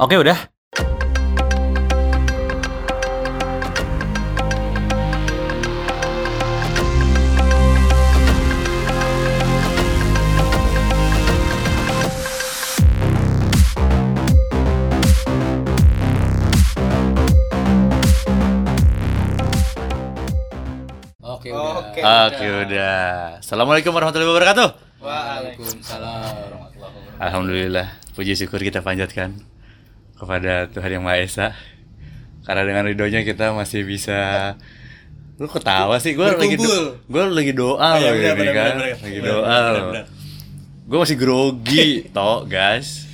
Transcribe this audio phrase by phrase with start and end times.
[0.00, 0.32] Oke udah.
[21.20, 22.00] Oke, Oke.
[22.00, 22.32] udah.
[22.32, 23.36] Oke udah.
[23.44, 24.68] Assalamualaikum warahmatullahi wabarakatuh.
[25.04, 27.20] Waalaikumsalam warahmatullahi wabarakatuh.
[27.20, 29.36] Alhamdulillah, puji syukur kita panjatkan
[30.20, 31.48] kepada Tuhan Yang Maha Esa.
[32.44, 34.52] Karena dengan ridhonya kita masih bisa
[35.40, 37.00] Lu ketawa sih, gue lagi Berkumpul.
[37.00, 38.96] gue lagi doa Oh, iya, loh benar, ini benar, kan, benar.
[39.00, 39.84] lagi doa loh.
[40.84, 43.08] Gue masih grogi, toh guys.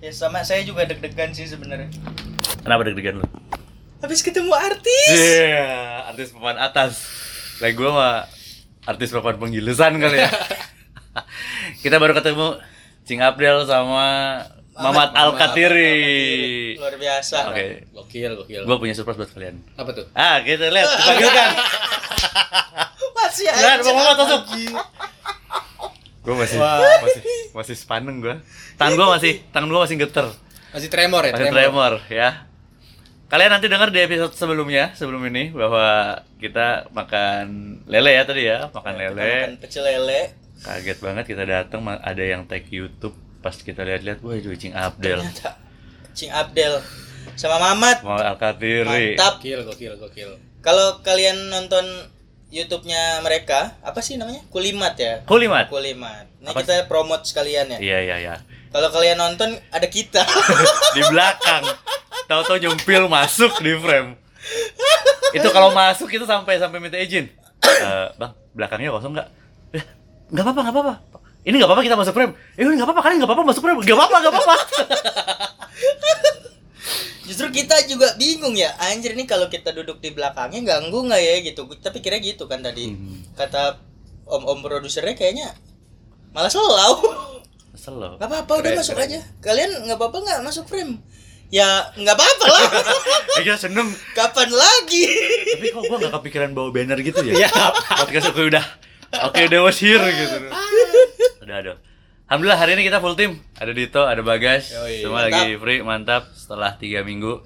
[0.00, 1.92] Ya sama saya juga deg-degan sih sebenarnya.
[2.64, 3.26] Kenapa deg-degan lu?
[4.00, 5.12] Habis ketemu artis.
[5.12, 5.68] Iya,
[6.08, 6.92] artis papan atas.
[7.60, 8.24] Lah gue mah
[8.86, 10.30] artis papan penggilusan kali ya.
[11.84, 12.56] kita baru ketemu
[13.04, 14.40] Cing Abdel sama
[14.72, 16.00] Mamat Al Katiri.
[17.16, 17.48] Biasa.
[17.48, 17.64] Oke,
[17.96, 18.62] Gokil, gokil.
[18.68, 19.56] gue punya surprise buat kalian.
[19.80, 20.04] Apa tuh?
[20.12, 21.48] Ah, kita lihat dipanggilkan.
[23.16, 23.84] Masih Lihat, aja.
[23.88, 24.42] Bang Mamat masuk.
[26.26, 26.78] Gue masih, Wah.
[27.00, 27.22] masih
[27.56, 28.34] masih sepaneng gue.
[28.76, 30.26] Tangan gue masih, tangan gue masih geter,
[30.74, 32.28] Masih tremor ya, masih tremor ya.
[33.26, 37.46] Kalian nanti dengar di episode sebelumnya, sebelum ini bahwa kita makan
[37.88, 39.22] lele ya tadi ya, makan lele.
[39.22, 40.34] Makan pecel lele.
[40.62, 45.22] Kaget banget kita datang ada yang tag YouTube pas kita lihat-lihat, wah itu Cing Abdel,
[45.22, 45.50] Ternyata
[46.16, 46.82] Cing Abdel
[47.36, 48.02] sama Mamat.
[48.02, 49.14] mau Al Katiri.
[49.14, 49.38] Mantap.
[49.38, 50.30] Gokil, gokil, gokil.
[50.64, 51.84] Kalau kalian nonton
[52.50, 54.42] YouTube-nya mereka, apa sih namanya?
[54.50, 55.22] Kulimat ya.
[55.28, 55.68] Kulimat.
[55.70, 56.26] Kulimat.
[56.42, 57.78] Ini Apa kita promote sekalian ya.
[57.78, 58.34] Iya iya iya.
[58.74, 60.24] Kalau kalian nonton ada kita.
[60.96, 61.64] di belakang
[62.26, 64.18] tahu-tahu nyempil masuk di frame
[65.34, 67.30] itu kalau masuk itu sampai sampai minta izin
[67.66, 69.28] Eh, bang belakangnya kosong nggak
[69.74, 69.84] eh,
[70.30, 70.94] nggak apa-apa nggak apa-apa
[71.46, 73.96] ini nggak apa-apa kita masuk frame eh nggak apa-apa kalian nggak apa-apa masuk frame nggak
[73.96, 74.54] apa-apa nggak apa-apa
[77.26, 78.70] Justru kita juga bingung ya.
[78.80, 81.66] Anjir ini kalau kita duduk di belakangnya ganggu nggak ya gitu.
[81.72, 82.88] Tapi kira gitu kan tadi.
[82.88, 83.20] Hmm.
[83.32, 83.76] Kata
[84.24, 85.50] om-om produsernya kayaknya
[86.30, 87.02] malah selau.
[87.68, 89.06] kesel loh Gak apa-apa udah masuk keren.
[89.06, 89.20] aja.
[89.38, 90.96] Kalian nggak apa-apa nggak masuk frame?
[91.46, 92.62] Ya nggak apa-apa lah.
[93.36, 95.04] kita seneng Kapan lagi?
[95.52, 97.46] tapi kok gua nggak kepikiran bawa banner gitu ya
[98.00, 98.64] podcast aku udah
[99.22, 100.36] oke udah was here gitu
[101.40, 101.76] udah aduh
[102.26, 104.98] Alhamdulillah hari ini kita full team ada Dito ada Bagas Yoi.
[105.00, 107.38] semua lagi free mantap setelah tiga minggu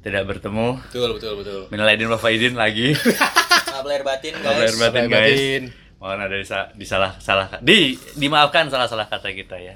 [0.00, 1.60] tidak bertemu Betul, betul, betul.
[1.68, 2.90] Minal aidin wal faidin lagi.
[3.82, 4.74] Lahir batin guys.
[4.74, 4.74] batin.
[4.74, 5.30] Sampai guys.
[5.30, 5.62] batin.
[5.98, 9.74] Mohon ada disa- disalah salah di dimaafkan salah-salah kata kita ya.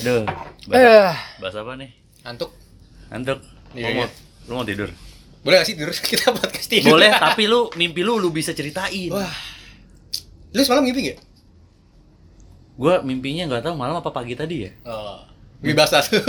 [0.00, 0.22] Aduh.
[0.66, 1.90] Bahas, Eh, bahas apa nih?
[2.22, 2.50] ngantuk.
[3.08, 3.38] Ngantuk.
[3.72, 4.08] Iya, Lu mau, iya.
[4.44, 4.88] lu mau tidur?
[5.40, 6.94] Boleh gak sih tidur kita podcast tidur?
[6.94, 9.10] Boleh, tapi lu mimpi lu lu bisa ceritain.
[9.10, 9.34] Wah.
[10.52, 11.18] Lu semalam mimpi gak?
[12.78, 14.70] Gua mimpinya nggak tahu malam apa pagi tadi ya.
[14.86, 15.18] Oh.
[15.58, 16.22] Mimpi basah tuh.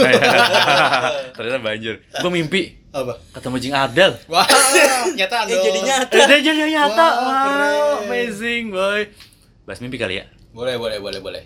[1.38, 2.02] Ternyata banjir.
[2.18, 3.14] Gua mimpi Apa?
[3.30, 4.12] ketemu Jing Abdel.
[4.26, 4.42] Wah,
[5.18, 5.64] nyataan Eh dong.
[5.70, 6.14] jadi nyata.
[6.18, 7.06] Eh, jadi nyata.
[7.06, 7.72] Wow, keren.
[8.10, 9.06] amazing, boy.
[9.62, 10.26] Bahas mimpi kali ya.
[10.50, 11.42] Boleh, boleh, boleh, boleh.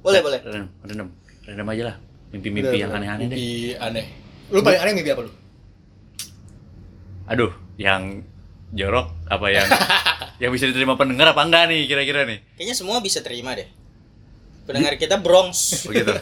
[0.00, 0.40] Boleh boleh.
[0.40, 1.08] Rendam, rendam.
[1.44, 1.96] Rendam aja lah.
[2.32, 3.36] Mimpi-mimpi yang aneh-aneh deh.
[3.36, 4.06] Mimpi aneh.
[4.48, 5.32] Lu paling aneh mimpi apa lu?
[7.28, 8.24] Aduh, yang
[8.72, 9.68] jorok apa yang
[10.42, 12.40] yang bisa diterima pendengar apa enggak nih kira-kira nih?
[12.56, 13.68] Kayaknya semua bisa terima deh.
[14.68, 15.56] Pendengar kita Bronx.
[15.88, 16.12] Begitu.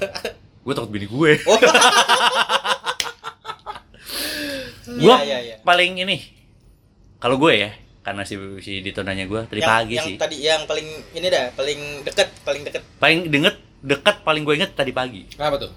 [0.67, 1.33] gue takut bini gue.
[1.51, 1.59] Oh.
[4.87, 5.57] gue Iya, iya, iya.
[5.67, 6.23] paling ini
[7.19, 7.71] kalau gue ya
[8.07, 11.27] karena si si Dito nanya gue tadi yang, pagi yang sih tadi yang paling ini
[11.27, 12.83] dah, paling deket, paling deket.
[13.03, 15.73] paling denget dekat paling gue inget tadi pagi Kenapa tuh?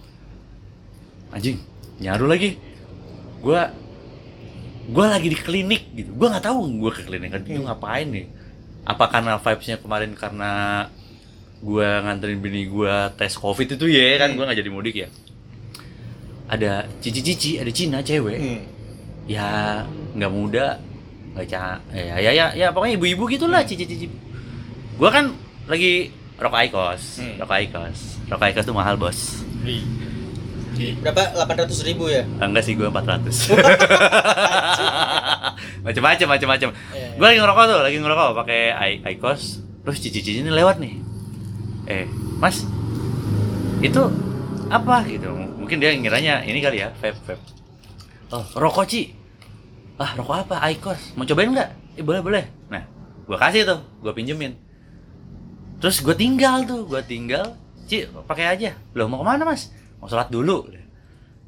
[1.34, 1.58] anjing
[1.98, 2.58] nyaru lagi
[3.42, 3.62] gue
[4.90, 8.26] gue lagi di klinik gitu gue nggak tahu gue ke klinik kan itu ngapain nih
[8.86, 10.52] apa karena vibesnya kemarin karena
[11.60, 15.08] gue nganterin bini gue tes covid itu ya kan gue nggak jadi mudik ya.
[16.48, 18.40] Ada cici-cici ada Cina cewek.
[18.40, 18.62] Hmm.
[19.30, 19.86] ya
[20.18, 20.82] nggak muda
[21.38, 24.08] nggak ca ya ya ya ya pokoknya ibu-ibu gitulah cici-cici.
[24.96, 25.32] Gue kan
[25.68, 27.36] lagi rok Icos Hmm.
[27.38, 29.44] rok Icos rok Icos tuh mahal bos.
[30.80, 31.36] Berapa?
[31.36, 32.24] 800 ribu ya?
[32.40, 33.52] enggak sih gue 400
[35.84, 37.08] macam-macam macam-macam Iya, iya.
[37.20, 38.60] gue lagi ngerokok tuh lagi ngerokok pakai
[39.12, 40.96] Icos terus cici-cici ini lewat nih
[41.90, 42.06] eh
[42.38, 42.64] mas
[43.82, 44.02] itu
[44.70, 45.34] apa gitu?
[45.34, 47.44] Mungkin dia ngiranya ini kali ya vape vape
[48.30, 49.18] oh rokok ci.
[49.98, 50.56] Ah rokok apa?
[50.70, 52.00] Icos mau cobain nggak?
[52.00, 52.44] Eh boleh boleh.
[52.70, 52.86] Nah
[53.26, 54.54] gue kasih tuh gue pinjemin.
[55.82, 57.58] Terus gue tinggal tuh gue tinggal.
[57.90, 58.78] Ci pakai aja.
[58.94, 59.74] Loh mau ke mana mas?
[59.98, 60.70] Mau sholat dulu.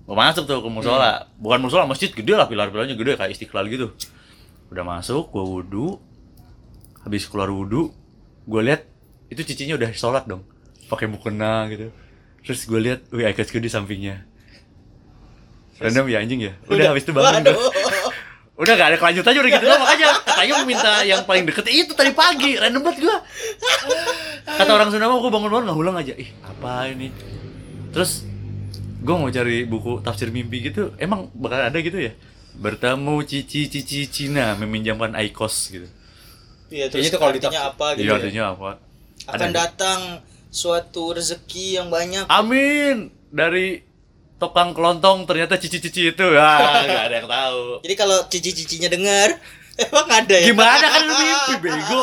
[0.04, 1.32] Gue masuk tuh ke musola.
[1.40, 3.94] Bukan musola masjid gede lah pilar-pilarnya gede kayak istiqlal gitu.
[4.74, 5.88] Udah masuk gue wudhu
[7.06, 7.94] habis keluar wudhu
[8.50, 8.91] gue lihat
[9.32, 10.44] itu cicinya udah sholat dong.
[10.92, 11.88] Pakai mukena gitu.
[12.44, 14.28] Terus gue lihat wih gue di sampingnya.
[15.82, 16.54] Random ya anjing ya?
[16.70, 17.56] Udah habis itu bangun Waduh.
[17.58, 17.72] gua.
[18.62, 20.10] udah gak ada kelanjutannya udah gitu doang makanya.
[20.22, 23.18] Katanya minta yang paling deket itu tadi pagi random banget gua.
[24.46, 26.14] Kata orang Sunda mah gua bangun-bangun nggak ulang aja.
[26.14, 27.10] Ih apa ini?
[27.90, 28.28] Terus
[29.02, 32.14] gua mau cari buku tafsir mimpi gitu emang bakal ada gitu ya?
[32.52, 35.88] Bertemu cici cici Cina meminjamkan aikos gitu.
[36.70, 38.18] Iya, Kayaknya terus itu kalau ditaf- apa gitu iya ya.
[38.22, 38.70] artinya apa
[39.24, 39.68] Akan Ada.
[39.68, 40.00] datang
[40.48, 42.26] suatu rezeki yang banyak.
[42.28, 43.80] amin dari
[44.36, 49.38] tukang kelontong ternyata cici-cici itu ah nggak ada yang tahu Jadi kalau cici-cicinya dengar,
[49.84, 50.46] emang ada ya?
[50.48, 52.02] gimana kan lu mimpi bego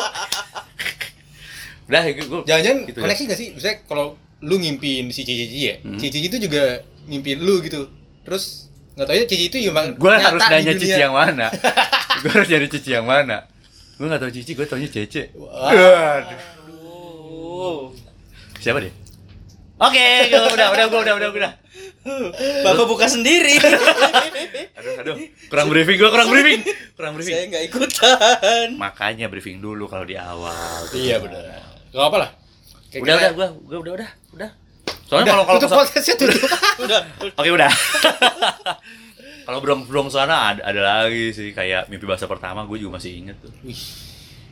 [1.89, 3.05] udah gue Jangan-jangan Gitu ya.
[3.05, 3.49] koneksi gak sih?
[3.51, 4.07] Misalnya kalau
[4.39, 5.97] lu ngimpiin si Cici ya, Hmm.
[5.97, 7.89] Cici itu juga ngimpiin lu gitu.
[8.23, 11.47] Terus nggak tahu ya Cici itu emang gue nyata harus nanya cici yang mana
[12.21, 13.47] gue harus nyari cici yang mana
[13.95, 15.71] gue nggak tahu cici gue taunya cece Wah.
[16.19, 16.58] Aduh.
[17.59, 17.91] Aduh.
[18.57, 18.95] siapa dia
[19.77, 21.53] oke gua udah udah gua udah udah udah
[22.65, 23.61] Bapak buka sendiri.
[23.61, 25.17] aduh aduh
[25.47, 26.61] kurang briefing gue kurang briefing
[26.97, 28.69] kurang Saya briefing nggak ikutan.
[28.81, 31.45] makanya briefing dulu kalau di awal Iya benar.
[31.91, 32.31] Gak apa lah.
[32.89, 34.51] Kayak udah udah gue gue udah udah udah
[35.05, 36.49] soalnya Udah, kalau kalau tutup podcastnya tutup.
[36.81, 37.01] Udah.
[37.37, 37.71] Oke udah.
[39.45, 43.21] Kalau brong brong sana ada, ada lagi sih kayak mimpi bahasa pertama gue juga masih
[43.21, 43.53] inget tuh.
[43.65, 43.77] Wih.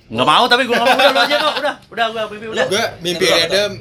[0.07, 2.67] Nggak mau tapi gue nggak mau udah lu aja kok udah udah gue mimpi udah.
[2.71, 3.73] gue mimpi random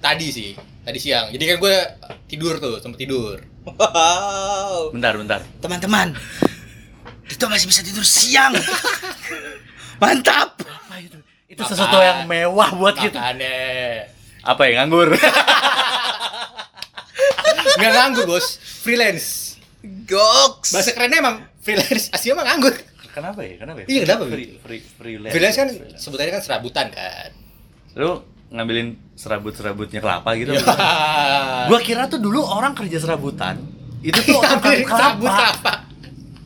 [0.00, 1.76] tadi sih tadi siang jadi kan gue
[2.26, 4.94] tidur tuh sempet tidur Wow.
[4.94, 5.42] Bentar bentar.
[5.58, 6.14] Teman-teman.
[7.26, 8.54] Dito masih bisa tidur siang.
[10.02, 10.62] Mantap.
[10.62, 11.18] Apa itu?
[11.50, 13.18] Itu sesuatu yang mewah buat kita.
[13.18, 14.06] makanya
[14.46, 15.10] Apa ya nganggur?
[17.76, 20.72] nggak nganggur bos freelance Goks.
[20.72, 22.74] bahasa kerennya emang freelance aslinya emang nganggur
[23.16, 23.54] kenapa ya?
[23.56, 23.86] Kenapa ya?
[23.88, 24.22] Iya, kenapa?
[24.28, 25.32] Free, free, freelance.
[25.32, 27.30] freelance kan sebutannya kan serabutan kan
[27.96, 28.10] Lu
[28.46, 30.52] ngambilin serabut-serabutnya kelapa gitu.
[30.52, 30.62] Iya.
[31.72, 33.56] Gua kira tuh dulu orang kerja serabutan.
[34.04, 35.56] Itu tuh orang Ambil tukang serabut kelapa.
[35.56, 35.72] kelapa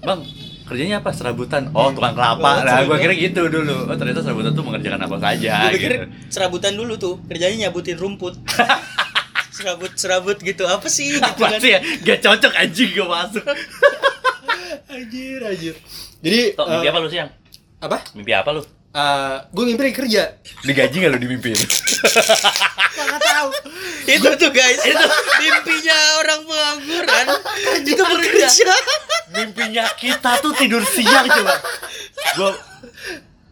[0.01, 0.21] Bang,
[0.65, 1.11] kerjanya apa?
[1.13, 1.63] Serabutan.
[1.75, 2.51] Oh, tukang kelapa.
[2.63, 3.85] Nah, gua kira gitu dulu.
[3.85, 6.05] Oh, ternyata serabutan tuh mengerjakan apa saja Gue pikir gitu.
[6.31, 8.39] serabutan dulu tuh, kerjanya nyabutin rumput.
[9.61, 10.65] Serabut-serabut gitu.
[10.65, 11.61] Apa sih gitu Apa kan?
[11.61, 11.81] sih ya?
[12.01, 13.45] Gak cocok anjing gak masuk.
[14.95, 15.75] anjir anjir
[16.21, 17.31] jadi Tok, mimpi eh, apa lu siang?
[17.81, 18.63] apa Mimpi apa lu?
[18.91, 20.23] Eh, gue mimpi lagi kerja
[20.61, 21.55] Digaji gak lu dimimpiin?
[21.55, 23.49] nggak tahu
[24.11, 25.07] itu tuh guys, itu
[25.39, 27.27] mimpinya orang pengangguran.
[27.87, 28.47] itu bekerja.
[29.31, 31.55] Mimpinya kita tuh tidur siang coba.
[32.35, 32.51] Gua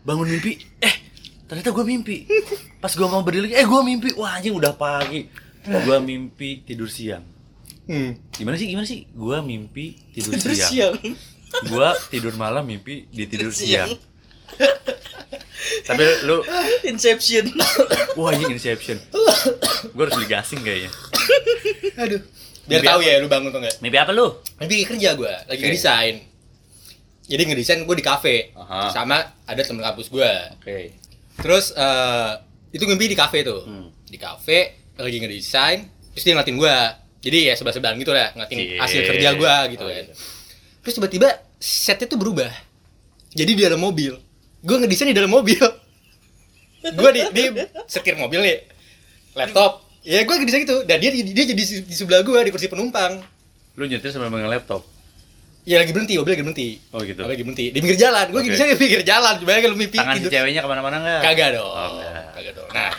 [0.03, 0.95] bangun mimpi, eh
[1.47, 2.27] ternyata gua mimpi.
[2.81, 4.19] Pas gua mau berdiri lagi, eh gua mimpi.
[4.19, 5.31] Wah anjing udah pagi.
[5.63, 7.23] Gua mimpi tidur siang.
[7.87, 8.35] hmm.
[8.35, 8.67] Gimana sih?
[8.67, 9.07] Gimana sih?
[9.15, 10.99] Gua mimpi tidur, Terus siang.
[10.99, 11.15] siang.
[11.65, 13.93] Gua tidur malam mimpi di tidur Siang.
[15.85, 16.41] Tapi lu
[16.85, 17.51] Inception.
[18.15, 18.97] wah anjing inception.
[19.91, 20.91] Gua harus beli gasing kayaknya.
[21.99, 22.23] aduh
[22.65, 24.29] biar tahu ya lu bangun tuh nggak Mimpi apa lu?
[24.57, 25.67] mimpi kerja gue lagi Oke.
[25.67, 26.21] ngedesain
[27.25, 28.93] jadi ngedesain gue di kafe Aha.
[28.93, 30.93] sama ada temen kampus gue Oke.
[31.35, 32.33] terus eh,
[32.71, 33.89] itu mimpi di kafe tuh Hmm.
[34.05, 35.81] di kafe lagi ngedesain
[36.13, 36.77] terus dia ngeliatin gue
[37.21, 40.15] jadi ya sebelah sebelahan gitu lah ngeliatin hasil kerja gue gitu Oh, kan iya.
[40.89, 41.29] Terus tiba-tiba
[41.61, 42.49] setnya tuh berubah.
[43.37, 44.17] Jadi di dalam mobil.
[44.65, 45.61] Gue ngedesain di dalam mobil.
[46.81, 47.45] Gue di, di
[47.85, 48.59] setir mobil nih.
[49.37, 49.85] Laptop.
[50.01, 50.89] Ya gue ngedesain gitu.
[50.89, 53.21] Dan dia dia jadi di, sebelah gue di kursi penumpang.
[53.77, 54.89] Lu nyetir sambil megang laptop.
[55.69, 56.69] ya lagi berhenti mobil lagi berhenti.
[56.97, 57.21] Oh gitu.
[57.21, 57.67] lagi berhenti.
[57.69, 58.33] Di pinggir jalan.
[58.33, 58.49] Gue Oke.
[58.49, 59.37] ngedesain di pinggir jalan.
[59.45, 60.33] Bayangin lu mimpi Tangan si tidur.
[60.33, 61.21] ceweknya ke mana-mana nggak?
[61.21, 61.69] kagak dong.
[61.69, 62.01] Oh,
[62.33, 62.71] kagak dong.
[62.73, 62.95] Nah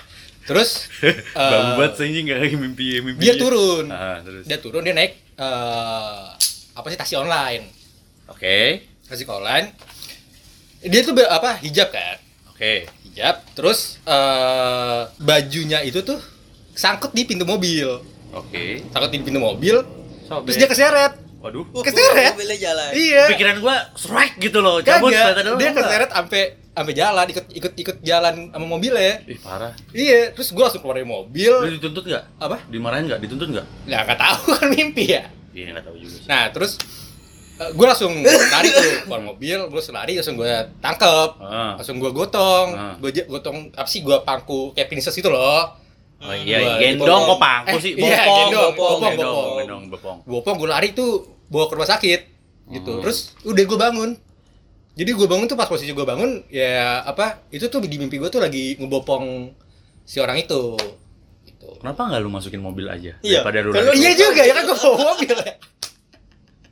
[0.49, 0.89] terus
[1.37, 3.21] Bau eh, banget sih nggak lagi mimpi mimpi.
[3.21, 3.85] dia turun.
[3.89, 4.49] Ah, terus.
[4.49, 6.25] dia turun dia naik eh
[6.73, 7.78] apa sih taksi online
[8.29, 8.85] Oke.
[9.03, 9.73] taksi online
[10.79, 12.17] dia tuh apa hijab kan
[12.49, 12.85] Oke.
[13.03, 16.21] hijab terus eh bajunya itu tuh
[16.71, 17.99] sangkut di pintu mobil
[18.31, 18.85] Oke.
[18.87, 19.81] sangkut di pintu mobil
[20.23, 20.45] Sobek.
[20.45, 21.63] terus dia keseret Waduh.
[21.79, 22.35] Keseret.
[22.35, 22.89] Mobilnya jalan.
[22.91, 24.83] iya Pikiran gua strike gitu loh.
[24.83, 25.75] Cabut kagak dia enggak?
[25.79, 29.71] keseret sampai sampai jalan ikut ikut ikut jalan sama mobilnya Ih, parah.
[29.89, 32.23] iya terus gua langsung keluar dari Lu mobil dituntut nggak?
[32.37, 33.19] apa Dimarahin nggak?
[33.19, 33.65] Dituntut nggak?
[33.87, 36.23] nggak nggak tahu kan mimpi ya Iya nggak tahu juga sih.
[36.27, 36.71] nah terus
[37.61, 40.47] gue langsung lari tuh keluar mobil gue langsung lari langsung gue
[40.79, 41.75] tangkep Ah.
[41.75, 42.95] langsung gue gotong Ah.
[42.97, 45.75] gue gotong apa sih gue pangku kayak princess itu loh
[46.19, 47.23] Oh iya, Gua gendong dipotong.
[47.25, 47.93] kok pangku Eh, sih.
[47.95, 49.55] iya, Bopong, gendong, bopong, bopong, gendong, bopong.
[49.57, 50.17] gendong, bopong.
[50.25, 51.11] bopong gue lari tuh
[51.47, 52.21] bawa ke rumah sakit
[52.69, 53.01] gitu Hmm.
[53.01, 54.09] terus udah gue bangun
[54.93, 58.27] jadi gue bangun tuh pas posisi gue bangun ya apa itu tuh di mimpi gue
[58.27, 59.47] tuh lagi ngebopong
[60.01, 60.75] si orang itu
[61.45, 61.67] gitu.
[61.77, 63.15] Kenapa nggak lu masukin mobil aja?
[63.17, 63.39] Iya.
[63.41, 65.53] Daripada lu Kalau iya juga ya kan gue bawa mobil ya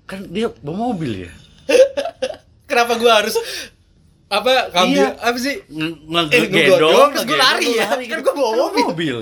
[0.07, 1.31] Kan dia bawa mobil ya.
[2.65, 3.35] kenapa gue harus
[4.27, 5.07] apa ngambil Iya.
[5.21, 5.95] apa sih Nge-
[6.27, 7.85] Eh, Ngegendong, ngegodong, terus ngegendong, lari ya.
[7.89, 8.23] lari Kan gitu.
[8.25, 8.83] gua bawa mobil.
[8.85, 9.17] mobil.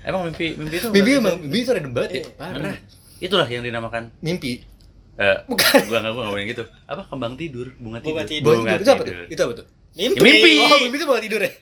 [0.00, 2.30] Emang mimpi mimpi itu mimpi emang mimpi itu random banget ya Iya.
[2.34, 2.76] parah
[3.20, 4.64] Itulah yang dinamakan Mimpi.
[5.16, 5.76] eh Bukan.
[5.84, 6.64] gua enggak gua ngomongin gitu.
[6.86, 8.16] Apa kembang tidur, bunga tidur.
[8.16, 8.52] Bunga tidur.
[8.56, 8.80] Bunga tidur.
[8.80, 9.14] Itu apa tuh?
[9.28, 9.66] Itu apa tuh?
[9.92, 10.16] Mimpi.
[10.16, 10.50] Ya, mimpi.
[10.58, 11.52] Oh, mimpi itu bukan tidur ya?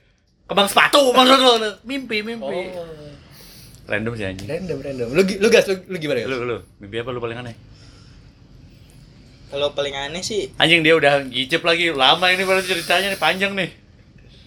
[0.46, 1.52] Kembang sepatu maksud lu.
[1.82, 2.46] Mimpi, mimpi.
[2.70, 2.86] Oh.
[3.84, 4.46] Random sih anjing.
[4.46, 5.08] Random, random.
[5.10, 6.26] Lu, lu gas, lu, lu gimana ya?
[6.28, 7.54] Lu lu mimpi apa lu paling aneh?
[9.48, 11.88] Kalau paling aneh sih Anjing dia udah gicep lagi.
[11.88, 13.70] Lama ini baru ceritanya nih panjang nih.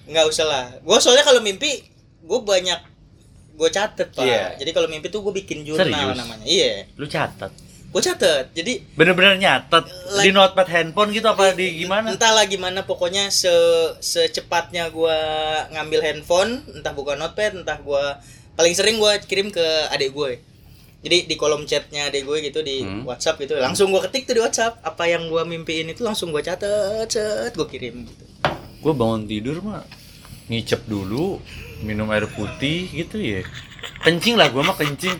[0.04, 0.66] nggak usah lah.
[0.80, 1.82] Gue soalnya kalau mimpi
[2.22, 2.80] gue banyak
[3.54, 4.22] gue catet pak.
[4.22, 4.58] Iya.
[4.58, 6.18] Jadi kalau mimpi tuh gue bikin jurnal Serius?
[6.18, 6.46] namanya.
[6.46, 6.86] Iya.
[6.96, 7.52] Lu catat.
[7.92, 8.46] Gue catet.
[8.52, 12.12] Jadi Bener-bener nyatet Like- di notepad handphone gitu apa di gimana?
[12.12, 13.52] entahlah gimana pokoknya se
[14.00, 15.16] secepatnya gua
[15.70, 18.20] ngambil handphone entah buka notepad entah gua
[18.54, 20.40] paling sering gua kirim ke adik gue
[21.02, 23.04] jadi di kolom chatnya adik gue gitu di Hmm.
[23.04, 26.40] WhatsApp gitu langsung gua ketik tuh di WhatsApp apa yang gua mimpiin itu langsung gua
[26.40, 28.26] catet cet gua kirim gitu
[28.82, 29.86] Gue bangun tidur mah
[30.48, 31.38] ngicep dulu,
[31.82, 33.46] minum air putih gitu ya.
[34.02, 35.14] Kencing lah gua mah kencing.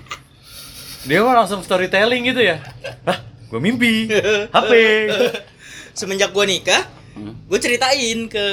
[1.04, 2.58] Dia mah langsung storytelling gitu ya.
[3.06, 4.10] Hah, gue mimpi.
[4.56, 4.74] HP.
[5.94, 7.36] semenjak gua nikah Hmm.
[7.46, 8.46] gue ceritain ke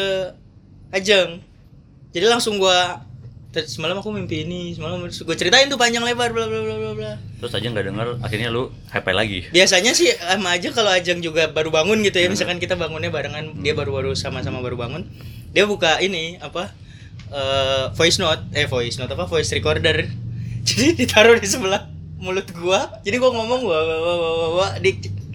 [0.91, 1.39] Ajeng
[2.11, 3.08] jadi langsung gua "Tet,
[3.67, 7.13] semalam aku mimpi ini semalam gue ceritain tuh panjang lebar bla bla bla bla bla.
[7.43, 9.39] Terus aja nggak denger, akhirnya lu HP lagi.
[9.51, 13.59] biasanya sih sama aja kalau Ajeng juga baru bangun gitu ya misalkan kita bangunnya barengan
[13.59, 15.09] dia baru-baru sama-sama baru bangun
[15.51, 16.71] dia buka ini apa
[17.33, 20.07] eh, voice note eh voice note apa voice recorder.
[20.69, 21.89] Jadi ditaruh di sebelah
[22.19, 24.71] mulut gua jadi gua ngomong wah wah wah wah, wah, wah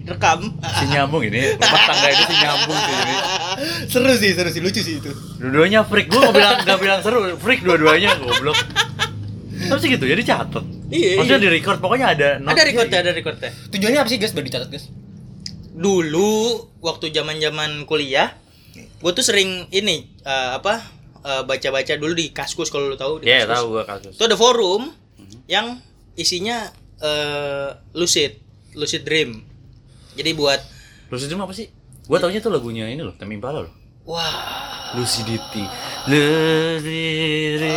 [0.04, 3.14] direkam Si nyambung ini, rumah tangga itu si nyambung sih ini.
[3.86, 5.10] Seru sih, seru sih, lucu sih itu.
[5.38, 8.58] Dua-duanya freak, gue nggak bilang nggak bilang seru, freak dua-duanya goblok.
[9.64, 10.64] Tapi sih gitu, jadi catet.
[10.86, 11.46] Iya, Maksudnya iya.
[11.46, 14.30] di record, pokoknya ada ada note-nya recordnya ada recordnya Tujuannya apa sih, guys?
[14.30, 14.86] Biar dicatat, guys.
[15.74, 16.30] dulu
[16.78, 18.30] waktu zaman zaman kuliah
[18.74, 20.78] gue tuh sering ini eh, apa
[21.20, 23.54] eh, baca-baca dulu di kaskus kalau lu tahu di Iya, Kaskus.
[23.54, 24.12] tahu gua kasus.
[24.12, 24.82] itu ada forum
[25.46, 25.80] yang
[26.14, 28.38] isinya eh, lucid
[28.72, 29.42] lucid dream
[30.14, 30.60] jadi buat
[31.06, 31.68] Lucid Dream apa sih?
[32.04, 33.72] Gua taunya tuh lagunya ini loh, Temi Impala loh.
[34.04, 35.64] wah Lucidity.
[36.06, 37.72] Lucidity,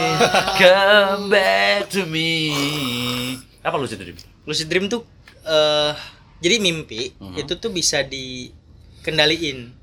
[0.56, 2.30] come back to me.
[3.62, 4.18] Apa Lucid Dream?
[4.44, 5.04] lucid dream tuh
[5.44, 5.92] eh
[6.40, 7.36] jadi mimpi Mhm.
[7.38, 9.76] itu tuh bisa dikendaliin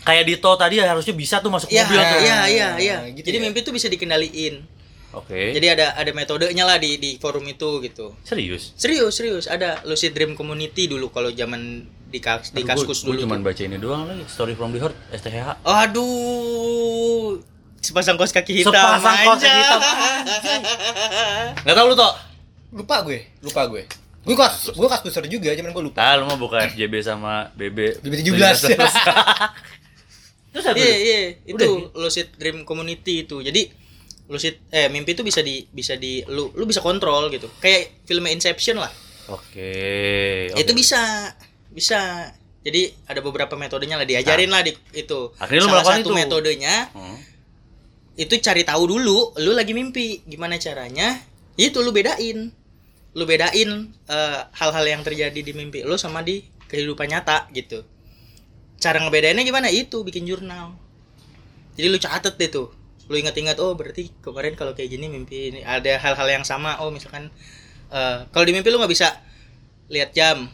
[0.00, 2.20] Kayak Dito tadi ya, harusnya bisa tuh masuk Iya, mobil tuh.
[2.20, 2.96] iya, iya, iya.
[3.10, 3.42] gitu Jadi ya.
[3.42, 4.64] mimpi tuh bisa dikendaliin.
[5.10, 5.50] Oke.
[5.50, 8.14] Jadi ada ada metodenya lah di di forum itu gitu.
[8.22, 8.70] serius.
[8.78, 9.44] Serius, serius.
[9.46, 13.26] Ada Lucid Dream Community dulu kalau zaman di kas di kaskus Gue dulu.
[13.26, 13.46] cuma tuh.
[13.46, 15.62] baca ini doang lagi, Story from the Heart, STHH.
[15.62, 17.38] Aduh.
[17.80, 18.70] Sepasang kos kaki hitam.
[18.70, 19.80] Sepasang kos kaki hitam,
[21.64, 22.12] Nggak tahu lu toh?
[22.70, 23.82] Lupa gue, lupa gue.
[24.20, 25.98] Gue kelas, gue kelas besar juga, cuman gue lupa.
[25.98, 28.04] Ah, lu mah bukan FJB sama BB.
[28.04, 28.76] BB 17.
[30.50, 30.76] Terus apa?
[30.76, 31.18] Iya, iya.
[31.46, 32.04] Itu Udah.
[32.04, 33.40] Lucid Dream Community itu.
[33.40, 33.70] Jadi
[34.30, 37.50] lucid eh mimpi itu bisa di bisa di lu lu bisa kontrol gitu.
[37.58, 38.90] Kayak film Inception lah.
[39.28, 39.74] Oke.
[40.54, 40.78] Itu oke.
[40.78, 41.34] bisa
[41.68, 42.30] bisa.
[42.60, 45.32] Jadi ada beberapa metodenya lah diajarin lah di itu.
[45.40, 46.16] Akhirnya Salah satu itu.
[46.16, 47.16] metodenya Hmm.
[48.20, 51.16] itu cari tahu dulu lu lagi mimpi gimana caranya
[51.56, 52.52] itu lu bedain
[53.16, 57.80] lu bedain eh, hal-hal yang terjadi di mimpi lu sama di kehidupan nyata gitu
[58.76, 60.76] cara ngebedainnya gimana itu bikin jurnal
[61.80, 62.68] jadi lu catet deh tuh
[63.10, 66.94] lu ingat-ingat oh berarti kemarin kalau kayak gini mimpi ini ada hal-hal yang sama oh
[66.94, 67.26] misalkan
[67.90, 69.10] eh, kalau di mimpi lu nggak bisa
[69.90, 70.46] lihat jam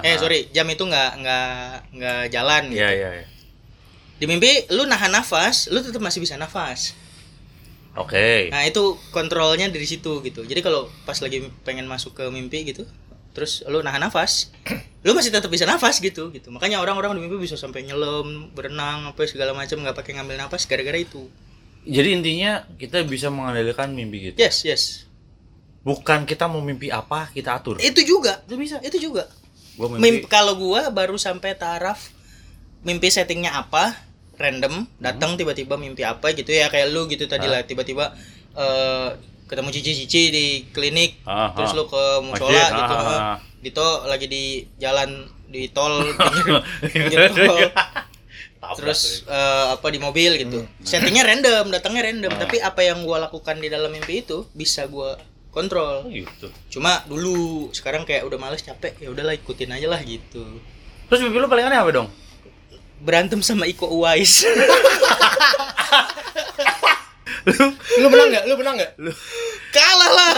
[0.00, 0.20] eh Aha.
[0.20, 1.52] sorry jam itu nggak nggak
[1.96, 3.26] nggak jalan gitu Iya, iya, iya.
[4.16, 6.96] di mimpi lu nahan nafas lu tetap masih bisa nafas
[7.98, 8.46] Oke.
[8.54, 10.46] Nah itu kontrolnya dari situ gitu.
[10.46, 12.86] Jadi kalau pas lagi pengen masuk ke mimpi gitu,
[13.34, 14.54] terus lu nahan nafas,
[15.06, 16.54] lu masih tetap bisa nafas gitu gitu.
[16.54, 20.70] Makanya orang-orang di mimpi bisa sampai nyelam, berenang, apa segala macam nggak pakai ngambil nafas
[20.70, 21.26] gara-gara itu.
[21.86, 24.36] Jadi intinya kita bisa mengendalikan mimpi kita.
[24.40, 24.82] Yes yes.
[25.86, 27.78] Bukan kita mau mimpi apa, kita atur.
[27.78, 28.42] Itu juga.
[28.44, 28.76] Itu bisa.
[28.82, 29.30] Itu juga.
[29.78, 30.26] Gua Mimpi, mimpi.
[30.26, 32.10] kalau gua baru sampai taraf
[32.82, 33.94] mimpi settingnya apa,
[34.34, 38.10] random, datang tiba-tiba mimpi apa gitu ya kayak lu gitu tadi lah tiba-tiba
[38.58, 39.08] eh,
[39.48, 41.76] ketemu cici-cici di klinik Ah, terus ah.
[41.78, 43.18] lu ke musola Masjid, gitu ah, ah.
[43.18, 43.36] ah.
[43.58, 47.58] Dito lagi di jalan di tol pinggir, pinggir tol.
[48.74, 52.38] terus eh, apa di mobil gitu settingnya random datangnya random Ah.
[52.40, 55.14] tapi apa yang gua lakukan di dalam mimpi itu bisa gua
[55.48, 56.50] kontrol Oh, gitu.
[56.68, 60.42] cuma dulu sekarang kayak udah males capek ya udahlah ikutin aja lah gitu
[61.06, 62.08] Terus mimpi lu paling aneh apa dong?
[62.98, 64.42] berantem sama Iko Uwais
[67.96, 68.44] Lu menang nggak?
[68.44, 68.92] Lu menang nggak?
[69.68, 70.32] kalah lah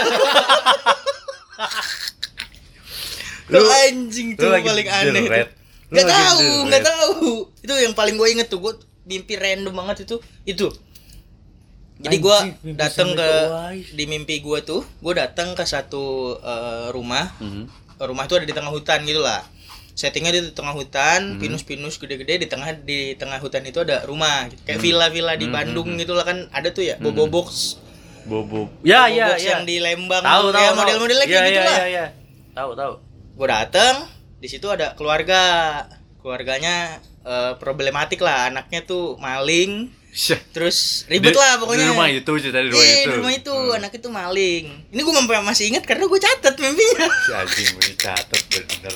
[3.49, 5.23] lu Lu- anjing tuh lu paling aneh.
[5.27, 5.43] Lu
[5.91, 7.19] nggak tahu nggak tahu
[7.59, 10.67] itu yang paling gue inget tuh gue mimpi random banget itu itu
[12.01, 13.29] Jadi mimpi datang ke
[13.93, 17.29] di mimpi gua tuh, gua datang ke satu eh, rumah.
[17.37, 17.69] Mhm.
[18.01, 19.45] Rumah itu ada di tengah hutan gitu lah.
[19.93, 20.81] Settingnya di tengah Hmm.
[20.81, 24.57] hutan, pinus-pinus gede-gede di tengah di tengah hutan itu ada rumah gitu.
[24.65, 27.77] Kayak villa-villa di Hmm, Bandung hmm, gitu lah kan ada tuh ya, Bobo Box.
[28.25, 28.65] Bobo.
[28.81, 29.49] Ya, Bobo ya, Box ya.
[29.53, 30.57] yang di Lembang Tahu, tuh, tahu.
[30.57, 30.79] ya tahu.
[30.81, 31.77] model-modelnya kayak Iya, gitu iya, lah.
[31.77, 32.05] Iya, iya.
[32.57, 32.93] Tahu, tahu.
[33.37, 33.95] Gue dateng,
[34.41, 35.41] di situ ada keluarga.
[36.21, 40.37] Keluarganya eh, problematik lah, anaknya tuh maling, Syah.
[40.53, 41.85] terus ribet Di- lah pokoknya.
[41.85, 43.09] Di rumah itu, cerita di rumah Iya, itu.
[43.09, 43.77] di rumah itu Hmm.
[43.77, 44.65] anak itu maling.
[44.89, 47.09] Ini gue masih ingat karena gue catat mimpinya.
[47.25, 48.93] Si anjing gue catat bener.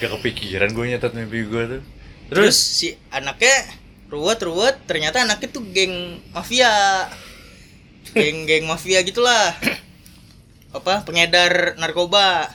[0.00, 1.82] Gak kepikiran gue nyatet mimpi gue tuh.
[2.30, 3.54] Terus Terus, si anaknya
[4.10, 6.70] ruwet-ruwet, ternyata anaknya tuh geng mafia.
[8.10, 9.54] Geng-geng mafia gitulah.
[10.78, 11.02] Apa?
[11.06, 12.50] Pengedar narkoba.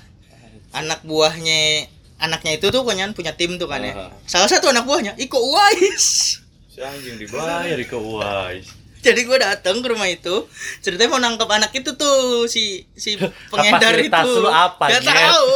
[0.71, 1.87] Anak buahnya
[2.19, 4.11] anaknya itu tuh kan punya tim tuh kan ya.
[4.25, 6.39] Salah satu anak buahnya Iko Uwais.
[6.75, 8.67] si anjing dibayar di Uwais.
[9.05, 10.49] Jadi gue datang ke rumah itu,
[10.81, 13.21] ceritanya mau nangkep anak itu tuh si si
[13.53, 14.09] pengedar itu.
[14.09, 15.49] Kapasitas lu apa, Gak tahu.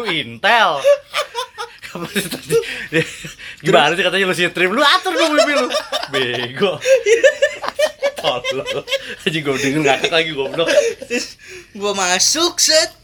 [0.00, 0.80] Lu intel.
[1.84, 2.40] Kapasitas
[3.60, 5.68] Gimana sih katanya lu si trim Lu atur dong mimpi lu.
[6.08, 6.80] Bego.
[8.16, 8.80] Tolol.
[9.28, 10.68] Anjing gue denger ngakak lagi goblok.
[11.04, 11.36] Terus
[11.76, 12.96] gua masuk set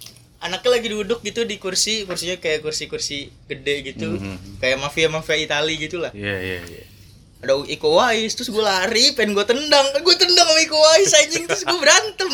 [0.46, 4.14] anaknya lagi duduk gitu di kursi kursinya kayak kursi-kursi gede gitu.
[4.14, 4.56] Mhm.
[4.56, 6.84] kayak mafia mafia Itali gitu lah Iya, iya, iya.
[7.38, 9.86] ada Iko Uwais terus gue lari pengen gue tendang.
[9.88, 11.44] Kan gue tendang sama Iko Uwais anjing.
[11.44, 12.26] Terus gue berantem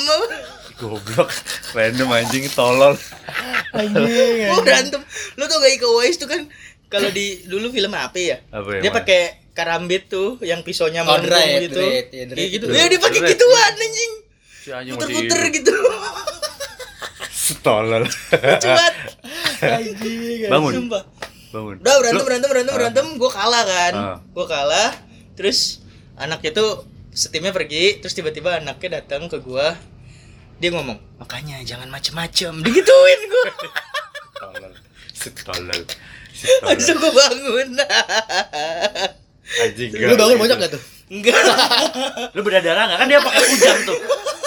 [0.75, 1.28] Goblok.
[1.73, 2.95] Random anjing tolol.
[3.75, 5.02] gue berantem.
[5.35, 6.47] Lo tau gak Iko Uwais tuh kan
[6.87, 8.37] kalau di dulu film apa ya?
[8.49, 9.21] Apa ya, dia pakai
[9.52, 11.76] karambit tuh yang pisaunya Oh, melengkung Dread, gitu.
[11.78, 12.64] Dread, ya, Dread Iya gitu.
[12.64, 12.75] Itu.
[12.75, 13.33] ya dia pakai Dread.
[13.33, 14.12] gituan anjing.
[14.54, 15.73] Si anjing puter-puter gitu
[17.58, 18.06] Tolol.
[18.30, 18.94] cuat.
[20.52, 20.72] Bangun.
[20.72, 21.02] sumpah
[21.50, 21.76] Bangun.
[21.78, 24.16] udah berantem berantem berantem berantem gue kalah kan Ah.
[24.22, 24.90] gue kalah
[25.34, 25.82] terus
[26.14, 26.70] anaknya tuh
[27.11, 29.66] setimnya pergi terus tiba-tiba anaknya datang ke gue
[30.56, 33.44] dia ngomong makanya jangan macem-macem digituin gue
[34.34, 34.72] Tolol.
[35.12, 35.80] Si tolol.
[36.32, 37.68] Si langsung gue bangun
[39.52, 39.90] Anjing.
[39.93, 40.82] Lu bangun bocok gak tuh?
[41.10, 41.36] enggak
[42.34, 42.99] Lu berdarah nggak?
[42.99, 43.99] Kan dia pakai kujang tuh.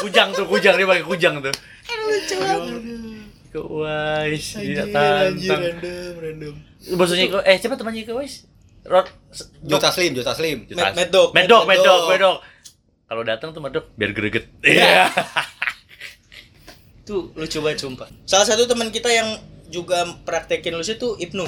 [0.01, 1.53] Kujang tuh, kujang dia pakai kujang tuh.
[1.87, 2.81] Lucu banget
[3.47, 5.61] Ke Wais, dia Anjir, anjir, tantang.
[5.63, 6.55] random, random.
[6.91, 8.43] Maksudnya Iko, eh siapa temannya Iko Wais?
[8.83, 9.07] Rod
[9.63, 10.67] Jota Slim, Jota Slim.
[10.71, 12.09] Mad- Mad Dog, Mad Dog, Mad Mad Dog, Dog.
[12.09, 12.37] Mad Dog.
[13.05, 14.45] Kalau datang tuh Mad Dog biar greget.
[14.61, 15.07] Iya.
[17.05, 19.37] tuh lucu banget sumpah salah satu teman kita yang
[19.69, 21.45] juga praktekin lu tuh Ibnu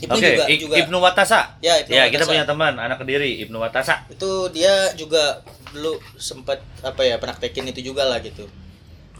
[0.00, 1.60] Ibnu Oke, juga I- juga Ibnu Watasa.
[1.60, 2.32] Ya, Ibnu Ya, kita Watasa.
[2.32, 4.08] punya teman anak Kediri, Ibnu Watasa.
[4.08, 8.48] itu dia juga dulu sempat apa ya praktekin itu juga lah gitu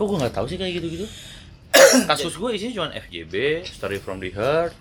[0.01, 1.05] Kok gue nggak tahu sih kayak gitu-gitu?
[2.09, 4.73] Kasus gue isinya cuma FJB, Story from the Heart,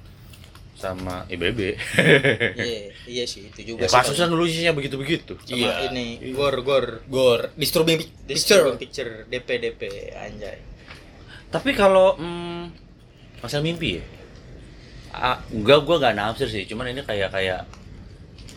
[0.73, 1.75] sama IBB.
[2.55, 5.35] iya iya sih itu juga ya, sih kasusnya dulu isinya begitu-begitu.
[5.37, 5.91] sama Iya.
[5.91, 8.63] ini gor gor Gor, disturbing pic- picture.
[8.63, 9.81] disturbing picture DP DP
[10.15, 10.57] anjay
[11.51, 12.71] Tapi kalau hmm,
[13.41, 14.03] masalah mimpi ya,
[15.11, 17.67] ah, enggak gue nggak nafsir sih, cuman ini kayak kayak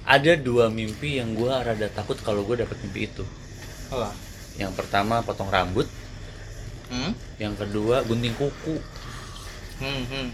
[0.05, 3.25] ada dua mimpi yang gue rada takut kalau gue dapet mimpi itu.
[3.89, 4.13] apa
[4.55, 5.89] Yang pertama potong rambut,
[6.93, 7.13] hmm?
[7.41, 8.77] yang kedua gunting kuku.
[9.81, 10.27] Hmm, hmm.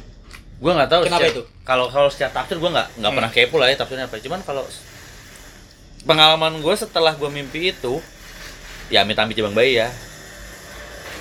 [0.59, 1.43] Gue nggak tahu Kenapa secara- itu?
[1.63, 4.19] Kalau kalau secara tafsir gue nggak nggak pernah kepo lah ya tafsirnya apa.
[4.19, 4.67] Cuman kalau
[6.03, 8.03] pengalaman gue setelah gue mimpi itu,
[8.91, 9.89] ya amit-amit jabang bayi ya,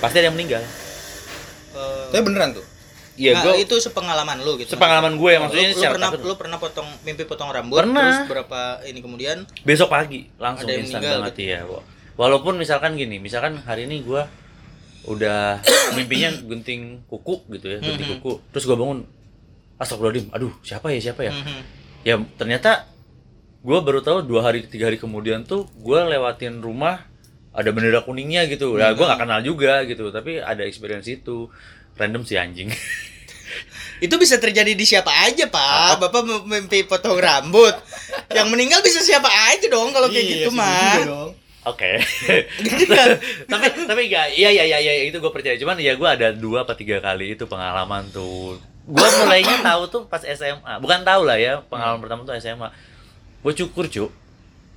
[0.02, 0.62] pasti ada yang meninggal.
[1.78, 2.66] Eh, Tapi beneran tuh.
[3.18, 6.10] Iya nah, gue itu sepengalaman lu gitu sepengalaman gue ya maksudnya lu, lu secara pernah
[6.14, 6.22] takut.
[6.22, 7.98] lu pernah potong mimpi potong rambut Pernah.
[7.98, 11.60] terus berapa ini kemudian besok pagi langsung Ada yang instan meninggal banget ya
[12.14, 14.30] walaupun misalkan gini misalkan hari ini gua
[15.08, 18.14] udah mimpinya gunting kuku gitu ya gunting Mhm.
[18.18, 18.32] kuku.
[18.50, 18.98] Terus gua bangun
[19.76, 21.32] astagfirullahaladzim aduh siapa ya siapa ya?
[21.32, 21.60] Mhm.
[22.02, 22.86] ya ternyata
[23.60, 27.04] gua baru tahu dua hari tiga hari kemudian tuh gua lewatin rumah
[27.50, 28.76] ada bendera kuningnya gitu.
[28.76, 31.48] Ya gua nggak kenal juga gitu tapi ada experience itu.
[31.94, 32.70] Random sih anjing.
[33.98, 35.98] Itu bisa terjadi di siapa aja pak.
[35.98, 37.74] Bapak mem- mimpi potong rambut.
[38.30, 41.02] Yang meninggal bisa siapa aja dong kalau kayak Iya, gitu mah
[41.68, 42.00] Oke.
[43.52, 45.56] tapi tapi enggak iya iya iya iya itu gue percaya.
[45.60, 48.56] Cuman ya gue ada dua apa tiga kali itu pengalaman tuh.
[48.88, 50.80] Gue mulainya tahu tuh pas SMA.
[50.80, 52.72] Bukan tahu lah ya, pengalaman pertama tuh SMA.
[53.44, 54.10] Gue cukur, Cuk.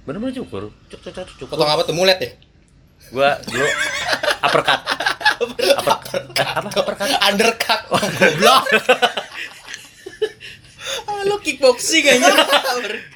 [0.03, 0.75] Bener-bener cukur.
[0.91, 1.55] Cuk cuk cuk cukur.
[1.55, 2.31] Potong apa tuh mulet ya?
[3.11, 3.67] Gue dulu
[4.43, 4.81] uppercut.
[5.41, 6.23] Uppercut.
[6.37, 7.09] Apa uppercut?
[7.23, 7.81] Undercut.
[7.89, 8.63] Goblok.
[11.07, 12.29] ah, lu kickboxing aja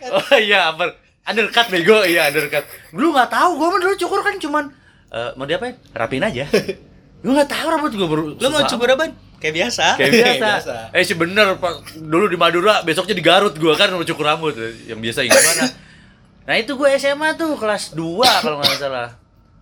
[0.09, 2.63] Oh iya, upper undercut bego, iya undercut.
[2.89, 4.63] Dulu nggak tahu, gue mah dulu cukur kan cuman
[5.09, 5.75] eh, mau diapain?
[5.91, 6.45] Rapin aja.
[7.25, 8.23] Gue nggak tahu rambut gue baru.
[8.37, 10.45] lu mau cukur apa kayak biasa kayak biasa.
[10.61, 10.75] biasa.
[10.93, 11.97] Eh sih bener Pak.
[11.97, 14.53] dulu di Madura besoknya di Garut gua kan mau cukur rambut
[14.85, 15.65] yang biasa yang gimana.
[16.45, 19.09] Nah itu gue SMA tuh kelas 2 kalau nggak salah.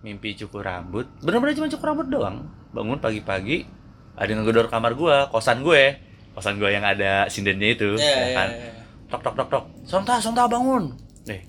[0.00, 3.64] mimpi cukur rambut bener-bener cuma cukur rambut doang bangun pagi-pagi
[4.12, 5.96] ada yang ngegedor kamar gua kosan gue
[6.36, 8.70] kosan gue yang ada sindennya itu Iya, ya kan iya.
[9.08, 10.92] tok tok tok tok sonta sonta bangun
[11.24, 11.40] nih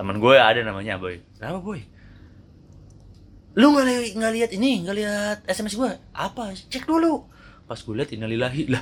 [0.00, 1.20] teman gue ada namanya boy.
[1.36, 1.80] Kenapa boy?
[3.52, 5.90] Lu nggak li- nggak lihat ini nggak lihat sms gue?
[6.10, 6.56] Apa?
[6.56, 7.28] Cek dulu.
[7.66, 8.72] Pas gue lihat innalillahi.
[8.72, 8.80] Lah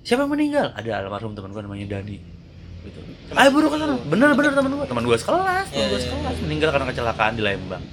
[0.00, 0.72] siapa yang meninggal?
[0.72, 2.16] Ada almarhum teman gue namanya Dani.
[2.80, 2.98] Gitu.
[3.34, 3.98] Ayo buru ke sana.
[4.00, 4.86] Bener bener teman gue.
[4.86, 6.36] Teman gue sekelas teman Iya, gue iya, sekelas.
[6.40, 7.84] meninggal karena kecelakaan di Lembang.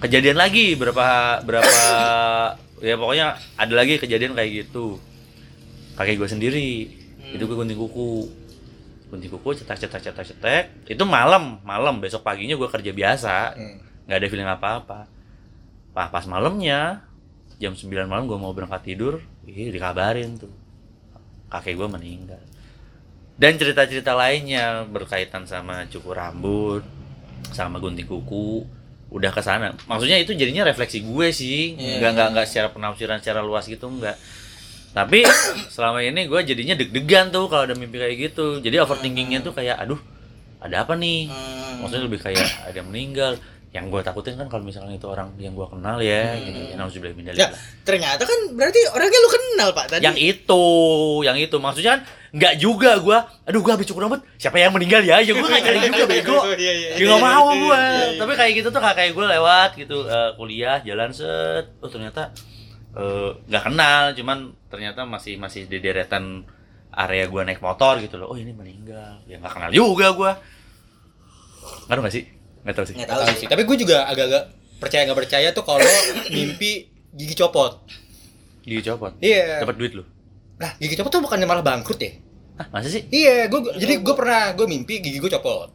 [0.00, 1.06] Kejadian lagi berapa
[1.42, 1.72] berapa
[2.88, 3.26] ya pokoknya
[3.58, 4.96] ada lagi kejadian kayak gitu.
[5.94, 6.70] Kakek gue sendiri.
[7.20, 7.34] Hmm.
[7.34, 8.30] itu gue gunting kuku
[9.14, 12.02] gunting kuku cetak cetak cetak cetak itu malam malam.
[12.02, 13.54] Besok paginya gue kerja biasa.
[13.54, 13.78] Hmm.
[14.04, 15.00] nggak ada feeling apa apa
[15.94, 17.06] Wah, pas malamnya
[17.62, 20.50] jam 9 malam gue mau berangkat tidur ih dikabarin tuh.
[21.46, 22.42] Kakek gue meninggal.
[23.38, 26.82] Dan cerita-cerita lainnya berkaitan sama cukur rambut
[27.54, 28.66] sama gunting kuku
[29.14, 29.70] udah ke sana.
[29.86, 31.78] Maksudnya itu jadinya refleksi gue sih.
[31.78, 32.02] Iya.
[32.02, 34.18] nggak nggak nggak secara penafsiran secara luas gitu nggak
[34.94, 35.26] tapi
[35.68, 38.62] selama ini gue jadinya deg-degan tuh kalau ada mimpi kayak gitu.
[38.62, 39.98] Jadi overthinkingnya tuh kayak aduh
[40.62, 41.28] ada apa nih?
[41.28, 41.82] Hmm.
[41.82, 43.34] maksudnya lebih kayak ada yang meninggal.
[43.74, 46.58] Yang gue takutin kan kalau misalnya itu orang yang gue kenal ya gitu.
[46.70, 47.58] Ya nauzubillah min Ya, dzalik.
[47.82, 50.02] ternyata kan berarti orangnya lu kenal, Pak, tadi.
[50.06, 50.64] yang itu
[51.26, 51.56] yang itu.
[51.58, 55.18] Maksudnya kan nggak juga gue aduh gue habis cukur rambut siapa yang meninggal ya?
[55.18, 56.38] Ya gue nggak cari juga bego.
[56.54, 57.82] Ya nggak mau gue
[58.14, 61.74] tapi kayak gitu tuh kakak gue lewat gitu eh, kuliah jalan set.
[61.82, 62.30] Oh ternyata
[62.94, 66.46] eh, nggak kenal cuman ternyata masih masih di deretan
[66.90, 70.30] area gue naik motor gitu loh oh ini meninggal ya nggak kenal juga gue
[71.86, 72.24] ngaruh nggak sih
[72.62, 73.46] nggak tahu sih Nggak Tahu tahu sih.
[73.46, 75.84] Tapi gue juga agak-agak percaya nggak percaya tuh kalau
[76.34, 77.84] mimpi gigi copot.
[78.62, 79.60] gigi copot Iya.
[79.60, 80.04] dapat duit lu
[80.54, 82.12] Nah, gigi copot tuh bukannya malah bangkrut ya?
[82.54, 85.68] ah masa sih Iya, gue jadi gue pernah gue mimpi gigi gue copot.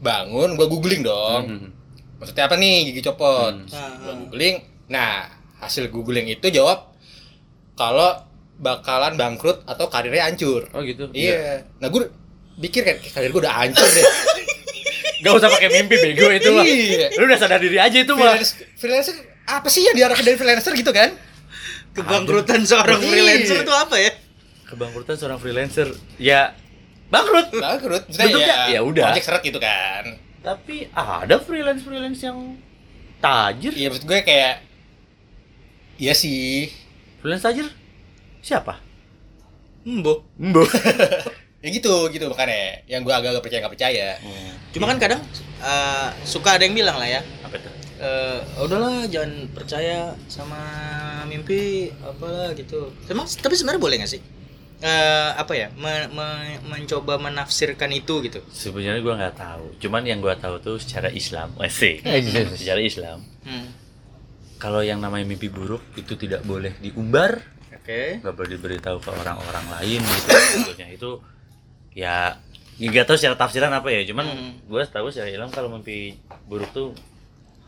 [0.00, 1.42] Bangun, gue googling dong.
[1.46, 1.68] Hmm.
[2.16, 3.52] Maksudnya apa nih gigi copot?
[3.54, 3.68] Hmm.
[3.68, 4.56] Nah, Gue googling.
[4.88, 5.28] Nah,
[5.60, 6.90] hasil googling itu jawab
[7.74, 8.16] kalau
[8.56, 10.68] bakalan bangkrut atau karirnya hancur.
[10.70, 11.64] oh gitu Iya.
[11.80, 12.08] Nah, gue
[12.58, 14.04] pikir kan karir gue udah hancur deh.
[15.22, 16.64] Gak usah pakai mimpi bego itu mah.
[16.64, 17.08] Iya.
[17.14, 18.36] Lu udah sadar diri aja itu mah.
[18.36, 21.12] freelancer, freelancer apa sih yang diharapkan dari freelancer gitu kan?
[21.90, 23.08] Kebangkrutan seorang Iya.
[23.10, 24.12] freelancer itu apa ya?
[24.64, 25.88] Kebangkrutan seorang freelancer.
[26.16, 26.52] Ya
[27.08, 27.48] bangkrut.
[27.50, 28.04] Bangkrut.
[28.08, 29.04] Bentuknya, ya udah.
[29.08, 30.04] Project seret gitu kan.
[30.40, 32.56] Tapi ada freelance freelance yang
[33.18, 33.72] tajir.
[33.72, 34.54] Iya maksud gue kayak
[36.00, 36.72] Iya sih.
[37.20, 37.68] Freelance tajir?
[38.40, 38.80] Siapa?
[39.84, 40.24] Embo.
[40.40, 40.64] Mbo.
[41.60, 44.08] Ya gitu gitu makanya yang gue agak-agak percaya nggak percaya.
[44.72, 45.20] Cuma kan kadang
[45.60, 47.20] eh, suka ada yang bilang lah ya.
[47.44, 47.68] Apa itu?
[48.00, 50.56] eh udahlah jangan percaya sama
[51.28, 52.96] mimpi apalah gitu.
[53.12, 54.24] Emang tapi sebenarnya boleh nggak sih?
[54.80, 55.68] Eh apa ya?
[55.76, 58.40] me- me- mencoba menafsirkan itu gitu.
[58.48, 59.76] Sebenarnya gua nggak tahu.
[59.84, 61.52] Cuman yang gua tahu tuh secara Islam.
[61.60, 62.00] Asik.
[62.56, 63.20] secara Islam.
[63.44, 63.68] Hmm.
[64.60, 67.40] Kalau yang namanya mimpi buruk itu tidak boleh diumbar
[67.72, 68.20] Oke.
[68.20, 71.10] nggak boleh diberitahu ke orang-orang lain gitu sebetulnya itu
[71.90, 72.36] ya
[72.78, 74.52] nggak tahu secara tafsiran apa ya cuman Hmm.
[74.62, 76.92] gue tahu secara ilmu kalau mimpi buruk tuh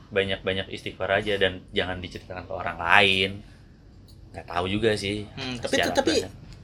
[0.08, 3.30] banyak-banyak istighfar aja dan jangan diceritakan ke orang lain
[4.30, 6.14] nggak tahu juga sih Hmm, tapi tapi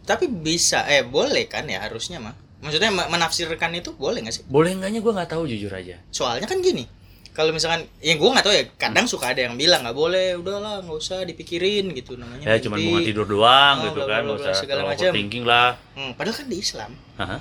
[0.04, 2.32] tapi bisa eh boleh kan ya harusnya mah.
[2.58, 4.44] Maksudnya me- menafsirkan itu boleh nggak sih?
[4.44, 6.88] boleh enggaknya gue nggak tahu jujur aja Soalnya kan gini.
[7.30, 10.82] Kalau misalkan yang gue nggak tahu ya, kadang suka ada yang bilang nggak boleh, udahlah
[10.82, 12.42] nggak usah dipikirin gitu namanya.
[12.44, 15.10] ya cuman mau tidur doang Oh, gitu kan nggak usah segala macam.
[15.10, 17.38] thinking lah Hmm, padahal kan di Islam Hah?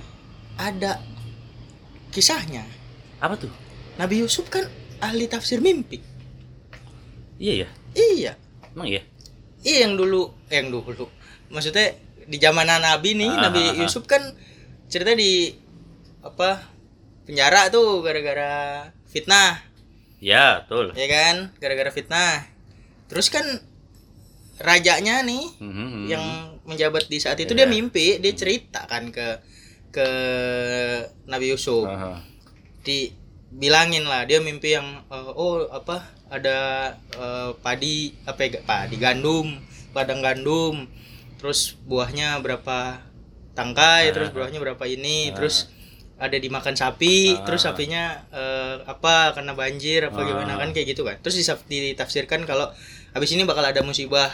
[0.55, 1.01] ada
[2.09, 2.65] kisahnya.
[3.17, 3.49] apa tuh
[3.95, 4.69] Nabi Yusuf kan
[4.99, 5.97] ahli tafsir mimpi.
[7.35, 8.31] iya ya Iya.
[8.71, 9.01] emang iya
[9.59, 11.09] Iya yang dulu, eh, yang dulu.
[11.49, 13.75] Maksudnya di zaman Nabi nih, Ah, Nabi ah, ah.
[13.75, 14.21] Yusuf kan
[14.85, 15.49] cerita di
[16.21, 16.61] apa
[17.25, 18.53] penjara tuh gara-gara
[19.03, 19.66] fitnah,
[20.19, 21.35] ya betul ya kan?
[21.57, 22.47] Gara-gara fitnah.
[23.07, 23.45] Terus kan
[24.57, 26.07] rajanya nih Mhm.
[26.07, 26.25] yang
[26.65, 27.63] menjabat di saat itu Iya.
[27.63, 29.37] dia mimpi, dia cerita kan ke
[29.89, 30.07] ke
[31.25, 31.85] Nabi Yusuf.
[31.85, 32.21] Aha.
[32.83, 39.59] dibilangin lah dia mimpi yang eh, oh apa ada eh, padi apa ya, padi gandum
[39.91, 40.87] ladang gandum
[41.35, 43.03] terus buahnya berapa
[43.53, 44.13] tangkai Ah.
[44.15, 45.35] terus buahnya berapa ini Ah.
[45.35, 45.67] terus
[46.15, 47.43] ada dimakan sapi Ah.
[47.43, 50.25] terus sapinya eh, apa karena banjir apa Ah.
[50.25, 52.69] gimana kan kayak gitu kan terus ditafsirkan kalau
[53.11, 54.29] habis ini bakal ada musibah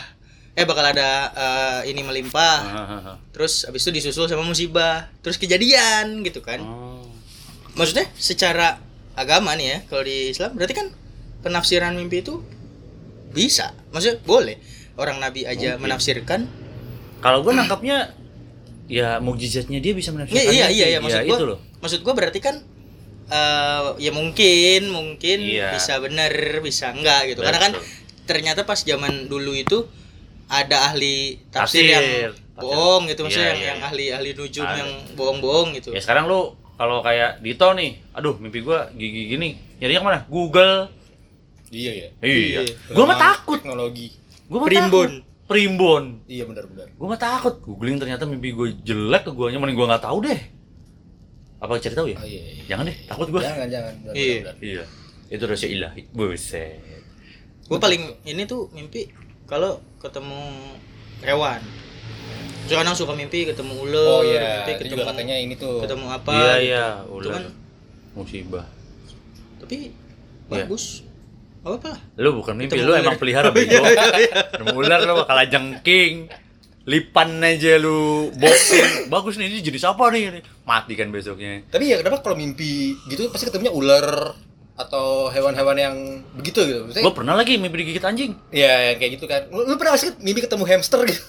[0.54, 3.14] eh bakal ada eh, ini melimpah Aha.
[3.30, 7.06] terus habis itu disusul sama musibah terus kejadian gitu kan Oh.
[7.74, 8.78] maksudnya secara
[9.14, 10.88] agama nih ya kalau di Islam berarti kan
[11.42, 12.42] penafsiran mimpi itu
[13.30, 14.58] bisa maksudnya boleh
[14.96, 15.82] orang nabi aja Mungkin.
[15.82, 16.42] menafsirkan
[17.18, 18.14] Kalau gue nangkapnya
[18.86, 20.76] ya mukjizatnya dia bisa iya menafsirkan iya mimpi.
[20.76, 21.00] iya, iya.
[21.00, 21.60] maksud ya, gua itu loh.
[21.80, 22.56] maksud gua berarti kan
[23.34, 25.74] eh, ya mungkin mungkin Iya.
[25.74, 27.90] bisa bener bisa enggak gitu karena kan Betul.
[28.24, 29.90] ternyata pas zaman dulu itu
[30.46, 31.82] ada ahli Tafsir.
[31.82, 32.32] tafsir, yang Tafsir.
[32.56, 33.88] bohong gitu maksudnya Iya, yang, iya, yang iya.
[33.90, 34.78] ahli ahli nujum Ada.
[34.78, 36.42] yang bohong-bohong gitu Ya sekarang lu
[36.74, 40.20] kalau kayak Dito nih, aduh mimpi gua gigi gini, nyarinya ke mana?
[40.26, 40.90] Google.
[41.70, 42.08] Iya ya.
[42.20, 42.60] Iya.
[42.60, 42.62] Iya.
[42.92, 43.58] Gua mah takut.
[43.58, 44.08] Teknologi.
[44.46, 44.90] Gua mah Primbon.
[44.90, 45.12] takut.
[45.44, 46.04] Primbon.
[46.26, 46.88] Iya benar-benar.
[46.90, 47.60] Gue mah takut.
[47.62, 50.40] Googling ternyata mimpi gue jelek ke guanya, mending gue nggak tahu deh.
[51.64, 52.18] Apa cari tahu ya?
[52.18, 52.42] Oh iya.
[52.44, 52.64] iya.
[52.68, 53.40] Jangan deh, takut gue.
[53.40, 53.94] Jangan jangan.
[53.98, 54.36] benar, Iya.
[54.38, 54.56] benar, benar.
[54.62, 54.84] Iya.
[55.30, 56.02] Itu rahasia ilahi.
[56.10, 56.78] Buset.
[57.64, 59.08] gue paling ini tuh mimpi
[59.44, 60.52] kalau ketemu
[61.22, 61.64] hewan
[62.64, 65.80] Terus kadang suka mimpi ketemu ular Oh iya, mimpi itu ketemu juga katanya ini tuh.
[65.80, 66.60] ketemu apa Iya gitu.
[66.62, 67.32] iya, Itu ular.
[67.34, 67.44] kan
[68.14, 68.66] Musibah.
[69.58, 70.68] tapi Iya.
[70.68, 71.08] bagus
[71.60, 73.02] Gak apa lah Lu bukan mimpi, Ketemu lu ular.
[73.02, 73.80] emang pelihara bego.
[74.52, 76.14] Ketemu ular lu bakal jengking.
[76.84, 79.08] Lipan aja lu boxing.
[79.08, 80.44] Bagus nih, ini jenis apa nih?
[80.64, 81.64] Mati kan besoknya.
[81.68, 84.32] Tapi ya kenapa kalau mimpi gitu pasti ketemunya ular
[84.74, 85.96] atau hewan-hewan yang
[86.34, 86.80] begitu gitu.
[86.88, 88.32] Maksudnya, Gue pernah lagi mimpi digigit anjing.
[88.50, 89.46] ya yang kayak gitu kan.
[89.52, 91.22] Lu, lu pernah gak sih mimpi ketemu hamster gitu?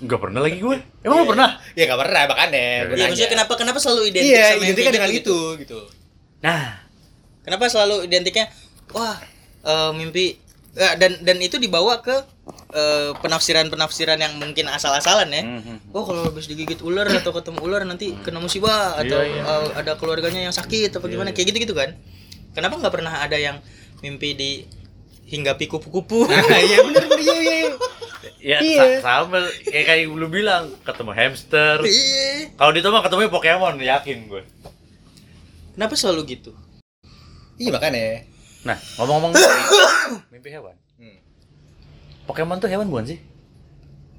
[0.00, 0.76] Enggak pernah lagi gue.
[1.00, 1.60] Emang lu pernah?
[1.72, 2.60] Ya gak pernah makanya.
[2.60, 3.04] Iya nanya.
[3.08, 5.80] maksudnya kenapa kenapa selalu identik Iya, sama identiknya dengan gitu, itu gitu.
[6.40, 6.62] Nah,
[7.40, 8.52] Kenapa selalu identiknya
[8.92, 9.16] wah
[9.64, 10.36] eh, mimpi
[10.70, 12.14] dan dan itu dibawa ke
[12.70, 15.42] eh, penafsiran-penafsiran yang mungkin asal-asalan ya.
[15.42, 15.90] Mhm.
[15.90, 19.42] Oh kalau habis digigit ular atau ketemu ular nanti kena musibah atau Iya, iya.
[19.42, 21.36] eh, ada keluarganya yang sakit Iya, gimana iya.
[21.36, 21.98] kayak gitu-gitu kan.
[22.54, 23.58] Kenapa nggak pernah ada yang
[23.98, 24.50] mimpi di
[25.26, 26.26] hinggapi kupu-kupu?
[26.26, 26.38] Nah,
[26.70, 27.58] iya benar benar iya iya.
[28.40, 28.82] Ya Iya.
[29.02, 31.76] sa- sama kayak kayak lu bilang ketemu hamster.
[31.82, 32.54] Iya.
[32.54, 34.42] Kalau di mah ketemu Pokemon yakin gue.
[35.74, 36.54] Kenapa selalu gitu?
[37.58, 38.29] Iya makanya.
[38.62, 39.78] Nah ngomong-ngomong mimpi,
[40.32, 40.76] mimpi hewan.
[40.96, 41.18] Hmm.
[42.24, 43.18] Pokemon tuh hewan bukan sih?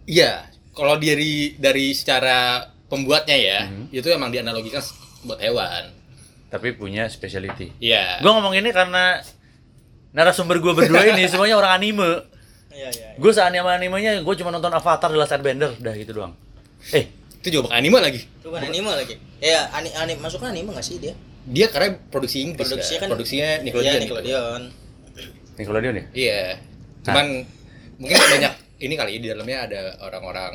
[0.03, 3.87] Iya, kalau dari dari secara pembuatnya ya, Hmm.
[3.89, 4.81] itu emang dianalogikan
[5.23, 5.93] buat hewan.
[6.49, 7.71] Tapi punya speciality.
[7.79, 8.19] Iya.
[8.19, 9.23] Gue ngomong ini karena
[10.11, 12.27] narasumber gue berdua ini semuanya orang anime.
[12.71, 13.09] Iya iya.
[13.15, 16.35] Gue seanime animenya gue cuma nonton Avatar The Last Airbender, udah gitu doang.
[16.91, 17.07] Eh,
[17.39, 18.21] itu juga bukan anime lagi.
[18.43, 19.15] Bukan anime lagi.
[19.39, 21.15] Ya, ani anime masuknya anime nggak sih dia?
[21.43, 22.61] Dia karena produksi Inggris.
[22.63, 23.01] Produksinya kan.
[23.01, 23.93] kan- produksinya Iya, Nickelodeon.
[23.93, 24.01] gitu.
[24.05, 24.61] Nickelodeon.
[25.57, 26.03] Nickelodeon ya?
[26.13, 26.41] Iya.
[27.01, 27.25] Cuman
[27.97, 30.53] mungkin banyak ini kali di dalamnya ada orang-orang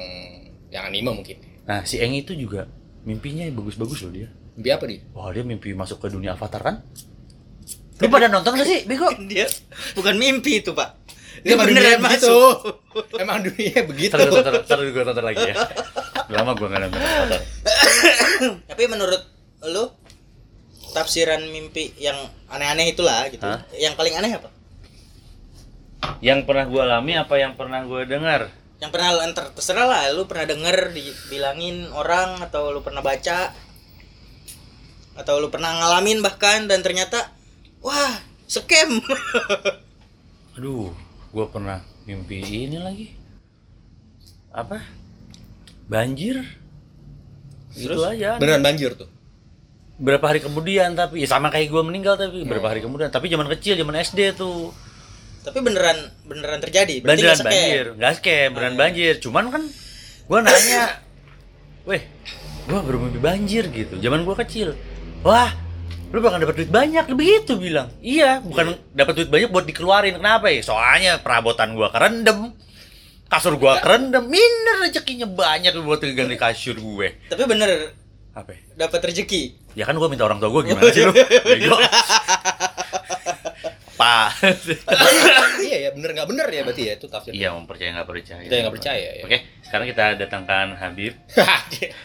[0.68, 1.36] yang anime mungkin.
[1.62, 2.66] Nah, si Eng itu juga
[3.02, 4.28] mimpinya bagus-bagus loh dia.
[4.54, 5.00] Mimpi apa dia?
[5.12, 6.76] Wah, dia mimpi masuk ke dunia Avatar kan?
[7.96, 9.08] Lu pada nonton gak sih, Bego?
[9.30, 9.48] Dia
[9.94, 11.00] bukan mimpi itu, Pak.
[11.40, 12.28] Dia Dia emang beneran dunia begitu.
[12.28, 12.56] masuk.
[13.22, 14.12] Emang dunia begitu.
[14.12, 15.54] Ntar, ntar, ntar gue tonton lagi ya.
[16.28, 17.40] Lama gue gak nonton Avatar.
[18.68, 19.22] Tapi menurut
[19.66, 19.84] lu
[20.96, 22.16] tafsiran mimpi yang
[22.48, 23.44] aneh-aneh itulah gitu.
[23.44, 23.60] Hah?
[23.76, 24.48] Yang paling aneh apa?
[26.24, 28.48] Yang pernah gue alami apa yang pernah gue dengar?
[28.80, 33.52] Yang pernah lu enter terserah lah, lu pernah denger dibilangin orang atau lu pernah baca
[35.16, 37.32] atau lu pernah ngalamin bahkan dan ternyata
[37.84, 39.00] wah, scam.
[40.56, 40.92] Aduh,
[41.32, 43.12] gue pernah mimpi ini lagi.
[44.52, 44.80] Apa?
[45.88, 46.40] Banjir.
[47.76, 48.08] Gitu Terus?
[48.08, 48.40] aja.
[48.40, 49.15] Beneran banjir tuh.
[49.96, 53.08] Berapa hari kemudian tapi ya sama kayak gue meninggal tapi berapa hari kemudian.
[53.08, 54.72] Tapi zaman kecil, zaman SD tuh.
[55.40, 57.00] Tapi beneran beneran terjadi.
[57.00, 57.46] Berarti Beneran scam.
[57.48, 59.14] banjir, nggak scam, beneran banjir.
[59.22, 59.62] Cuman kan
[60.26, 60.84] gue nanya,
[61.86, 62.02] weh,
[62.66, 63.94] gue baru mimpi banjir gitu.
[64.02, 64.74] Zaman gue kecil,
[65.22, 65.54] wah,
[66.10, 67.88] lu bakal dapat duit banyak, begitu bilang.
[68.02, 70.18] Iya, bukan dapat duit banyak buat dikeluarin.
[70.18, 70.60] Kenapa ya?
[70.66, 72.52] Soalnya perabotan gue kerendam,
[73.30, 77.30] kasur gue kerendam, miner rezekinya banyak buat ganti kasur gue.
[77.30, 77.94] Tapi bener
[78.36, 78.52] Apa?
[78.52, 78.60] ya?
[78.76, 79.56] dapat rezeki.
[79.72, 81.12] Ya kan gue minta orang tua gue gimana sih lu?
[83.96, 84.28] Pak.
[85.64, 87.32] iya ya bener nggak bener ya berarti ya itu tafsir.
[87.32, 88.44] Iya, mempercaya nggak percaya.
[88.44, 89.24] Kita nggak percaya ya.
[89.24, 91.16] Oke, sekarang kita datangkan Habib.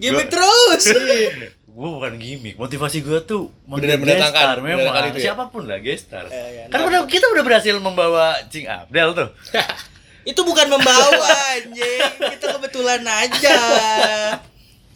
[0.00, 0.88] Gimik terus.
[1.70, 5.30] gue bukan gimmick, motivasi gue tuh Beneran menjadi mendatangkan, memang itu ya?
[5.32, 6.26] siapa pun lah gestar.
[6.26, 9.30] Ya, ya, kan udah kita udah berhasil membawa Cing Abdel tuh.
[10.24, 12.00] Itu bukan membawa anjing.
[12.36, 13.58] Kita kebetulan aja.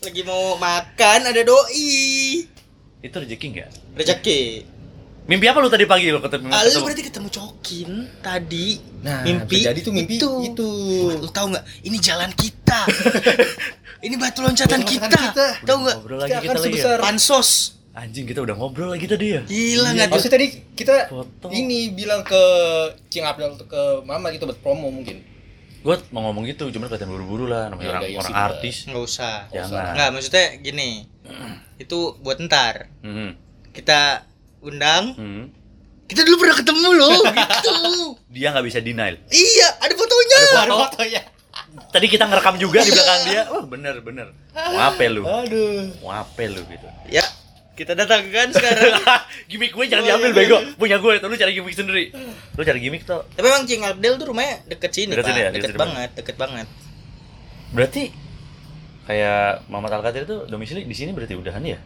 [0.00, 2.44] Lagi mau makan ada doi.
[3.00, 3.70] Itu rezeki nggak?
[3.96, 4.40] Rezeki.
[5.24, 6.52] Mimpi apa lu tadi pagi lu ketemu?
[6.52, 8.76] Ah, lu berarti ketemu Cokin tadi.
[9.00, 9.64] Nah, mimpi.
[9.64, 10.70] jadi tuh mimpi itu.
[11.08, 11.64] Lu tahu nggak?
[11.80, 12.84] Ini jalan kita.
[14.04, 15.08] Ini batu loncatan kita.
[15.08, 15.46] kita.
[15.64, 15.96] Tahu nggak?
[16.04, 16.64] Kita kita, akan ya?
[16.68, 17.48] sebesar- Pansos.
[17.94, 19.42] Anjing kita udah ngobrol lagi tadi ya.
[19.46, 20.14] Gila nggak tuh?
[20.18, 21.46] Maksudnya tadi kita Foto.
[21.54, 22.42] ini bilang ke
[23.06, 25.22] Cing Abdel ke Mama gitu buat promo mungkin.
[25.78, 28.76] Gue mau ngomong gitu, cuman kelihatan buru-buru lah namanya Ya, orang, gaya orang artis.
[28.88, 29.36] Nggak usah.
[29.52, 29.92] Jangan.
[29.94, 30.90] Nggak, maksudnya gini.
[31.84, 32.88] Itu buat ntar.
[33.04, 33.36] Hmm.
[33.70, 34.24] Kita
[34.58, 35.12] undang.
[35.14, 35.44] Hmm.
[36.04, 37.74] Kita dulu pernah ketemu loh, gitu.
[38.28, 39.22] Dia nggak bisa denial.
[39.28, 40.38] Iya, ada fotonya.
[40.58, 41.22] Ada fotonya.
[41.90, 44.30] tadi kita ngerekam juga di belakang dia oh bener bener
[44.74, 45.90] mau apa lu Aduh.
[46.02, 47.22] mau apa lu gitu Ya,
[47.74, 48.94] kita datangkan sekarang.
[49.50, 52.04] gimmick gue jangan diambil bego punya gue tuh lu cari gimmick sendiri
[52.54, 55.28] lu cari gimmick tuh Tapi emang Cing Abdel tuh rumahnya deket sini, Deket Pak.
[55.28, 56.66] sini ya, deket deket sini banget, deket banget.
[57.70, 58.02] berarti
[59.04, 61.78] kayak Mama Alkatir itu domisili di sini berarti udahan ya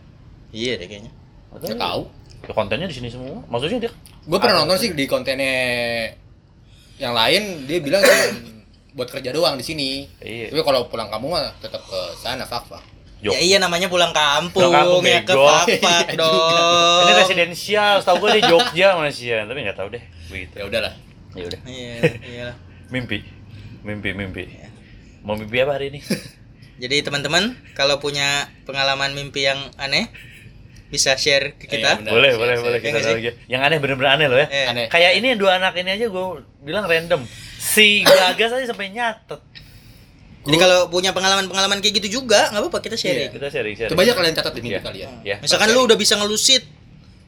[0.48, 1.12] Iya deh kayaknya.
[1.50, 2.02] Atau Nggak tahu.
[2.38, 5.54] ya kontennya di sini semua maksudnya dia Gue pernah nonton sih di kontennya
[6.96, 8.04] yang lain dia bilang
[8.90, 10.04] buat kerja doang di sini.
[10.18, 10.50] Iya.
[10.50, 12.82] Tapi kalau pulang kampung mah tetap ke sana fak fak.
[13.18, 13.32] Jok.
[13.32, 15.34] Ya iya namanya pulang kampung, Pulang kampung, ya ke.
[15.34, 17.02] Papak Iya dong.
[17.02, 20.92] ini residensial setahu gue di Jogja Malaysia tapi nggak tahu deh begitu Ya udahlah.
[21.30, 21.92] ya udah Iya,
[22.24, 22.48] iya.
[22.88, 23.26] mimpi
[23.80, 24.42] mimpi mimpi
[25.20, 26.00] mau mimpi apa hari ini
[26.78, 30.06] Jadi teman-teman kalau punya pengalaman mimpi yang aneh
[30.88, 31.90] bisa share ke Iya, kita.
[31.98, 32.12] benar.
[32.12, 32.64] boleh siap, boleh siap.
[32.64, 33.12] boleh Iya kita sih?
[33.12, 34.86] lagi yang aneh bener-bener aneh loh ya Eh, Aneh.
[34.86, 36.26] kayak ini dua anak ini aja gue
[36.60, 37.26] bilang random
[37.58, 39.42] si Gagas aja sampai nyatet
[40.40, 43.30] Jadi kalau punya pengalaman-pengalaman kayak gitu juga nggak apa-apa kita sharing.
[43.30, 44.64] kita sharing sharing Coba aja kalian catat di Iya.
[44.70, 45.08] mimpi kalian.
[45.22, 46.62] ya Misalkan lu udah bisa ngelusit,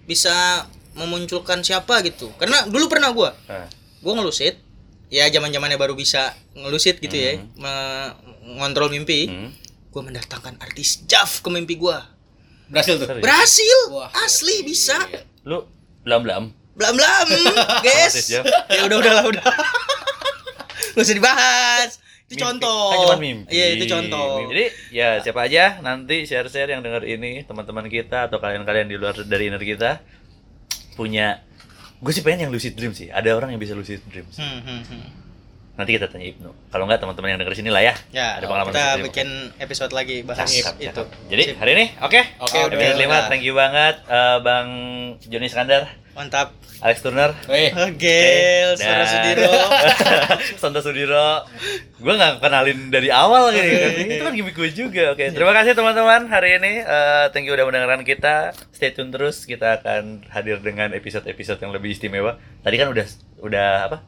[0.04, 2.32] bisa memunculkan siapa gitu.
[2.34, 3.68] Karena dulu pernah gua, Nah,
[4.00, 4.56] gua ngelusit.
[5.06, 7.50] Ya zaman-zamannya baru bisa ngelusit gitu ya, Hmm.
[7.56, 8.12] me-
[8.56, 9.26] ngontrol mimpi.
[9.26, 9.50] hmm.
[9.90, 12.06] Gua mendatangkan artis Jaf ke mimpi gua.
[12.66, 13.04] Berhasil tuh.
[13.04, 13.20] Serius?
[13.20, 14.94] Berhasil, Wah, asli bisa.
[15.42, 15.66] lu
[16.00, 17.26] belam belam Blam blam,
[17.84, 18.30] guys.
[18.30, 18.40] Ya
[18.80, 19.42] udah udah lah udah.
[20.94, 21.90] Gak usah dibahas.
[22.30, 22.46] Itu Mimpi.
[22.46, 22.82] contoh.
[22.88, 23.50] Kan cuma mimpi.
[23.50, 24.46] Iya itu contoh.
[24.46, 29.18] Jadi ya siapa aja nanti share-share yang denger ini teman-teman kita atau kalian-kalian di luar
[29.20, 29.98] dari inner kita
[30.92, 31.42] punya
[31.96, 33.10] gue sih pengen yang lucid dream sih.
[33.10, 34.24] Ada orang yang bisa lucid dream.
[34.30, 34.38] sih.
[34.38, 35.06] Hmm, hmm, hmm.
[35.72, 36.50] Nanti kita tanya Ibnu.
[36.68, 37.94] Kalau enggak teman-teman yang denger sini lah ya.
[38.10, 39.04] Ya, Ada pengalaman kita lucid dream.
[39.04, 40.86] bikin episode lagi bahas Cakep, itu.
[40.86, 41.06] cakep.
[41.28, 41.56] Jadi Sip.
[41.58, 42.20] hari ini oke.
[42.38, 43.26] Oke, Episode udah.
[43.26, 44.68] 5, thank you banget eh, Bang
[45.20, 45.82] Joni Skandar,
[46.14, 46.52] mantap.
[46.80, 47.36] Alex Turner.
[48.00, 49.52] Gel, Suara Dan- Sudiro.
[50.60, 51.44] Sonto Sudiro.
[52.00, 53.92] Gue nggak kenalin dari awal gitu kan.
[54.00, 55.12] Itu kan gimmick gue juga.
[55.12, 56.80] Oke, terima kasih teman-teman hari ini.
[56.80, 58.56] Eh, thank you udah mendengarkan kita.
[58.72, 59.44] Stay tune terus.
[59.44, 62.40] Kita akan hadir dengan episode-episode yang lebih istimewa.
[62.64, 63.04] Tadi kan udah
[63.44, 63.98] udah apa?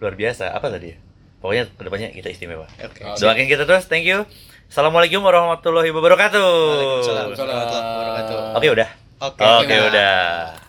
[0.00, 0.56] Luar biasa.
[0.56, 0.98] Apa tadi ya?
[1.44, 2.64] Pokoknya ke depannya kita istimewa.
[2.80, 3.04] Oke.
[3.04, 3.84] Oh, Doain kita terus.
[3.92, 4.24] Thank you.
[4.72, 6.40] Assalamualaikum warahmatullahi wabarakatuh.
[6.40, 8.56] Waalaikumsalam warahmatullahi wabarakatuh.
[8.56, 8.88] Oke udah.
[9.20, 9.42] Oke.
[9.44, 9.88] Oke udah.
[9.92, 10.61] udah.